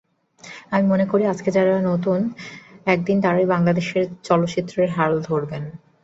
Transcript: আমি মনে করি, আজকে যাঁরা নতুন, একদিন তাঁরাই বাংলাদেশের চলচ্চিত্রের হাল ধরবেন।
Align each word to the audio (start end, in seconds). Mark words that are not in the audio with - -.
আমি 0.71 0.85
মনে 0.87 1.05
করি, 1.11 1.23
আজকে 1.25 1.49
যাঁরা 1.51 1.75
নতুন, 1.91 2.19
একদিন 2.87 3.17
তাঁরাই 3.23 3.47
বাংলাদেশের 3.53 4.05
চলচ্চিত্রের 4.23 4.89
হাল 4.97 5.13
ধরবেন। 5.21 5.63